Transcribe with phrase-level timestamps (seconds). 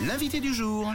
[0.00, 0.92] L'invité du jour.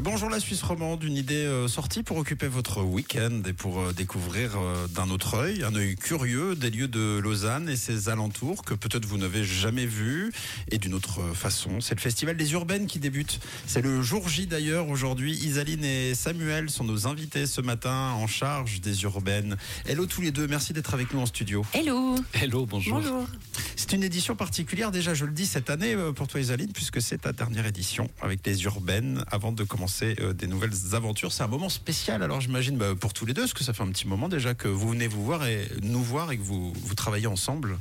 [0.00, 3.92] Bonjour la Suisse romande, une idée euh, sortie pour occuper votre week-end et pour euh,
[3.92, 8.62] découvrir euh, d'un autre œil, un œil curieux des lieux de Lausanne et ses alentours
[8.62, 10.32] que peut-être vous n'avez jamais vus
[10.70, 11.80] et d'une autre façon.
[11.80, 13.40] C'est le festival des urbaines qui débute.
[13.66, 15.32] C'est le jour J d'ailleurs aujourd'hui.
[15.32, 19.56] Isaline et Samuel sont nos invités ce matin en charge des urbaines.
[19.84, 21.66] Hello tous les deux, merci d'être avec nous en studio.
[21.72, 22.14] Hello.
[22.34, 23.00] Hello, bonjour.
[23.00, 23.26] Bonjour.
[23.74, 27.22] C'est une édition particulière déjà, je le dis cette année pour toi Isaline, puisque c'est
[27.22, 31.32] ta dernière édition avec les urbaines avant de commencer euh, des nouvelles aventures.
[31.32, 33.82] C'est un moment spécial alors j'imagine bah, pour tous les deux, parce que ça fait
[33.82, 36.72] un petit moment déjà que vous venez vous voir et nous voir et que vous,
[36.72, 37.78] vous travaillez ensemble.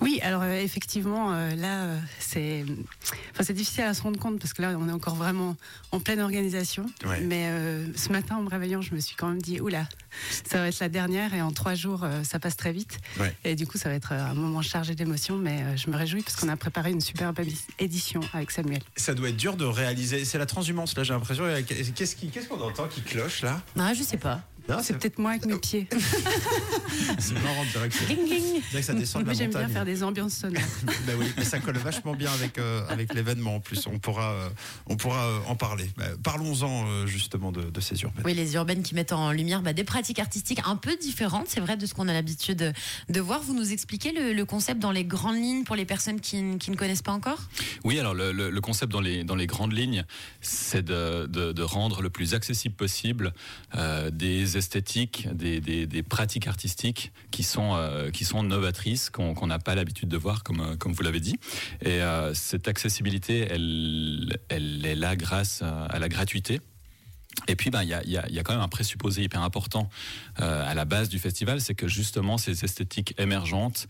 [0.00, 2.64] Oui, alors euh, effectivement, euh, là, euh, c'est,
[3.32, 5.56] enfin, c'est difficile à se rendre compte parce que là, on est encore vraiment
[5.92, 6.86] en pleine organisation.
[7.06, 7.20] Ouais.
[7.20, 9.88] Mais euh, ce matin, en me réveillant, je me suis quand même dit, oula,
[10.48, 12.98] ça va être la dernière et en trois jours, euh, ça passe très vite.
[13.20, 13.34] Ouais.
[13.44, 16.22] Et du coup, ça va être un moment chargé d'émotions, mais euh, je me réjouis
[16.22, 18.80] parce qu'on a préparé une superbe édi- édition avec Samuel.
[18.96, 20.24] Ça doit être dur de réaliser.
[20.24, 21.44] C'est la transhumance là, j'ai l'impression.
[21.94, 23.62] Qu'est-ce qu'on entend qui cloche là?
[23.78, 24.40] Ah, je sais pas.
[24.68, 25.88] Non, C'est peut-être moi avec mes pieds.
[27.18, 27.94] c'est marrant, on dirait que,
[28.82, 30.62] ça descend de la j'aime bien faire des ambiances sonores.
[31.06, 33.86] Ben oui, mais ça colle vachement bien avec euh, avec l'événement en plus.
[33.86, 34.48] On pourra euh,
[34.86, 35.90] on pourra euh, en parler.
[35.96, 38.22] Ben, Parlons-en euh, justement de, de ces urbaines.
[38.26, 41.60] Oui, les urbaines qui mettent en lumière bah, des pratiques artistiques un peu différentes, c'est
[41.60, 42.74] vrai, de ce qu'on a l'habitude
[43.08, 43.40] de, voir.
[43.42, 46.70] Vous nous expliquez le, le concept dans les grandes lignes pour les personnes qui, qui
[46.70, 47.38] ne connaissent pas encore?
[47.84, 50.04] Oui, alors le, le- le concept dans les, dans les grandes lignes,
[50.42, 53.32] c'est de, de- de rendre le plus accessible possible
[53.76, 59.58] euh, des esthétiques, des, des- pratiques artistiques qui sont, euh, qui sont novatrices, qu'on n'a
[59.58, 61.36] pas l'habitude de voir, comme, euh, comme vous l'avez dit.
[61.82, 66.60] Et euh, cette accessibilité, elle, elle est là grâce à, la gratuité.
[67.46, 69.42] Et puis, ben, il y, a, y a- y a quand même un présupposé hyper
[69.42, 69.88] important
[70.36, 73.88] à la base du festival, c'est que justement ces esthétiques émergentes,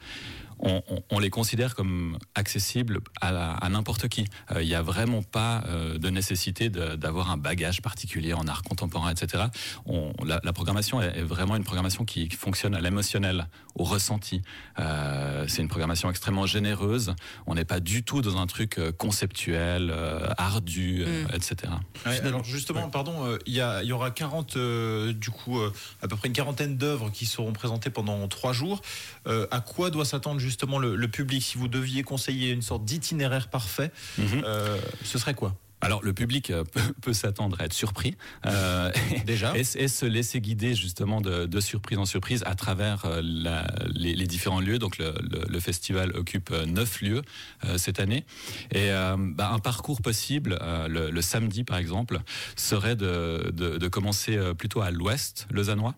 [0.61, 4.25] on, on- on les considère comme accessibles à, n'importe qui.
[4.53, 8.62] Euh, Il n'y a vraiment pas euh, de nécessité d'avoir un bagage particulier en art
[8.62, 9.45] contemporain, etc.
[9.87, 13.84] On, la, la programmation est, est vraiment une programmation qui, qui fonctionne à l'émotionnel, au
[13.84, 14.43] ressenti.
[14.78, 17.15] Euh, c'est une programmation extrêmement généreuse.
[17.47, 21.72] On n'est pas du tout dans un truc conceptuel, euh, ardu, euh, etc.
[22.06, 25.72] Ouais, alors justement, pardon, euh, il y, y aura 40, euh, du coup, euh,
[26.03, 28.81] à peu près une quarantaine d'œuvres qui seront présentées pendant trois jours.
[29.27, 32.84] Euh, à quoi doit s'attendre justement le, le public Si vous deviez conseiller une sorte
[32.84, 34.42] d'itinéraire parfait, Mhm.
[34.44, 35.54] euh, ce serait quoi?
[35.81, 38.16] Alors le public euh, peut, peut s'attendre à être surpris
[38.47, 38.91] euh,
[39.27, 43.21] Déjà et, et se laisser guider justement de, de surprise en surprise à travers euh,
[43.22, 44.78] la- les, les différents lieux.
[44.78, 47.22] Donc le, le- le festival occupe neuf lieux
[47.65, 48.25] euh, cette année
[48.72, 52.21] et euh, bah, un parcours possible le, le samedi par exemple
[52.56, 55.94] serait de, de, de commencer plutôt à l'ouest lausannois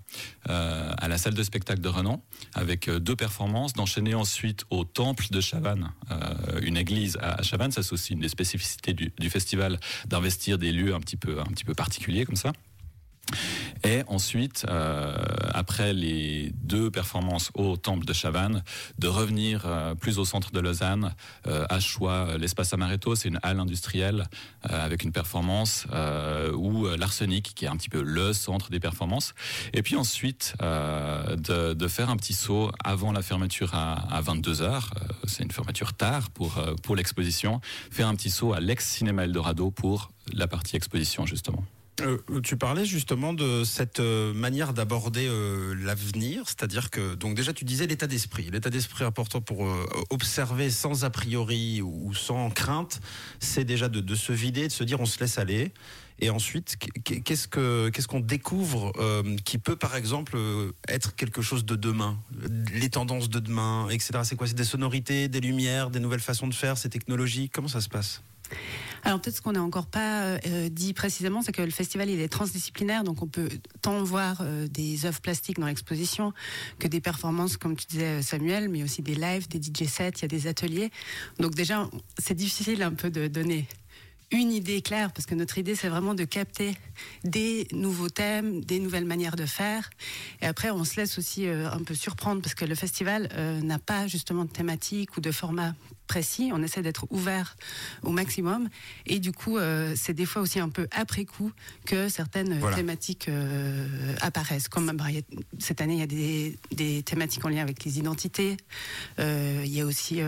[0.49, 2.23] à la salle de spectacle de Renan
[2.55, 5.91] avec deux performances, d'enchaîner ensuite au temple de Chavannes,
[6.63, 7.73] une église à, à Chavannes.
[7.73, 9.70] Ça c'est aussi une des spécificités du, du festival
[10.07, 12.53] d'investir des lieux un petit peu un petit peu particuliers comme ça.
[13.91, 15.17] Et ensuite, euh,
[15.53, 18.63] après les deux performances au temple de Chavannes,
[19.01, 21.13] de revenir euh, plus au centre de Lausanne,
[21.49, 24.29] euh, à choix l'espace Amaretto, c'est une halle industrielle
[24.63, 25.87] avec une performance,
[26.55, 29.35] ou l'arsenic, qui est un petit peu le centre des performances.
[29.73, 34.91] Et puis ensuite, de, faire un petit saut avant la fermeture à, à 22 heures.
[34.97, 37.61] Euh, c'est une fermeture tard pour pour l'exposition.
[37.91, 41.65] Faire un petit saut à l'ex-cinéma Eldorado pour la partie exposition justement.
[42.03, 47.53] Euh, tu parlais justement de cette euh, manière d'aborder euh, l'avenir, c'est-à-dire que donc déjà
[47.53, 49.67] tu disais l'état d'esprit, l'état d'esprit important pour
[50.11, 53.01] observer sans a priori ou sans crainte,
[53.39, 55.73] c'est déjà de, de se vider, de se dire on se laisse aller.
[56.23, 58.93] Et ensuite, qu- qu'est-ce que qu'est-ce qu'on découvre
[59.45, 60.39] qui peut par exemple
[60.89, 62.19] être quelque chose de demain,
[62.75, 64.21] les tendances de demain, etc.
[64.25, 64.47] C'est quoi?
[64.47, 67.49] C'est des sonorités, des lumières, des nouvelles façons de faire, ces technologies.
[67.49, 68.23] Comment ça se passe?
[69.05, 72.21] Alors peut-être ce qu'on n'a encore pas euh, dit précisément, c'est que le festival il
[72.21, 73.49] est transdisciplinaire, donc on peut
[73.83, 76.33] tant voir euh, des œuvres plastiques dans l'exposition
[76.79, 80.23] que des performances, comme tu disais Samuel, mais aussi des lives, des DJ sets, il
[80.23, 80.91] y a des ateliers.
[81.39, 83.67] Donc déjà, c'est difficile un peu de donner
[84.33, 86.77] une idée claire, parce que notre idée, c'est vraiment de capter
[87.25, 89.91] des nouveaux thèmes, des nouvelles manières de faire.
[90.41, 93.61] Et après, on se laisse aussi euh, un peu surprendre, parce que le festival euh,
[93.61, 95.75] n'a pas justement de thématique ou de format
[96.07, 96.51] précis.
[96.53, 97.57] On essaie d'être ouvert
[98.03, 98.69] au maximum.
[99.07, 101.51] Et du coup, euh, c'est des fois aussi un peu après coup
[101.85, 102.77] que certaines Voilà.
[102.77, 103.29] thématiques
[104.21, 104.69] apparaissent.
[104.69, 107.99] Comme bah, a- cette année, il y a des, des thématiques en lien avec les
[107.99, 108.57] identités.
[109.19, 110.21] Il y a aussi...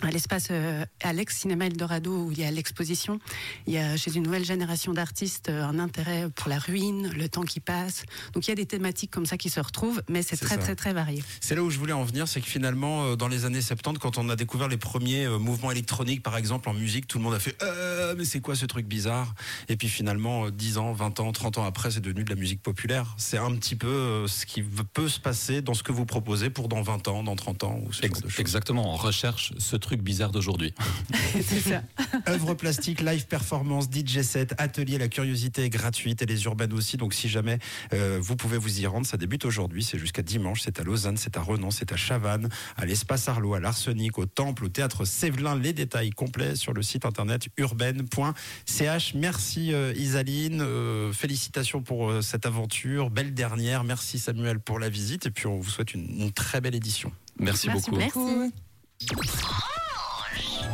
[0.00, 3.20] à l'espace euh, Alex Cinéma Eldorado où il y a l'exposition.
[3.66, 7.28] Il y a chez une nouvelle génération d'artistes euh, un intérêt pour la ruine, le
[7.28, 8.02] temps qui passe.
[8.32, 10.74] Donc il y a des thématiques comme ça qui se retrouvent, mais c'est très très
[10.74, 11.22] très varié.
[11.40, 13.98] C'est là où je voulais en venir, c'est que finalement, euh, dans les années 70,
[14.00, 17.34] quand on a découvert les premiers mouvements électroniques, par exemple, en musique, tout le monde
[17.34, 19.34] a fait euh, mais c'est quoi ce truc bizarre?
[19.68, 22.36] Et puis finalement, euh, 10 ans, 20 ans, 30 ans après, c'est devenu de la
[22.36, 23.14] musique populaire.
[23.18, 26.68] C'est un petit peu ce qui peut se passer dans ce que vous proposez pour
[26.68, 28.40] dans 20 ans, dans 30 ans, ou ce Ex- genre de choses.
[28.40, 30.74] exactement, on recherche ce truc bizarre d'aujourd'hui.
[31.32, 31.82] c'est ça.
[32.28, 36.96] Œuvres plastiques, live performance, DJ set, atelier, la curiosité est gratuite et les urbaines aussi.
[36.96, 37.58] Donc si jamais
[37.92, 41.16] euh, vous pouvez vous y rendre, ça débute aujourd'hui, c'est jusqu'à dimanche, c'est à Lausanne,
[41.16, 45.04] c'est à Renan, c'est à Chavannes, à l'espace Arlot, à l'Arsenic, au Temple, au théâtre
[45.04, 45.58] Sévelin.
[45.58, 49.14] Les détails complets sur le site internet urbaine.ch.
[49.14, 53.84] Merci euh, Isaline, euh, félicitations pour euh, cette aventure, belle dernière.
[53.84, 57.12] Merci Samuel pour la visite et puis on vous souhaite une, une très belle édition.
[57.38, 57.98] Merci, Merci beaucoup.
[57.98, 58.52] Merci.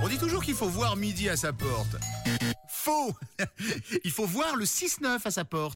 [0.02, 1.96] On dit toujours qu'il faut voir midi à sa porte.
[2.68, 3.12] Faux
[4.04, 5.66] Il faut voir le 6-9 à sa porte.